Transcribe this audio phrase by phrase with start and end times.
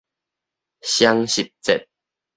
[0.81, 1.87] 雙十節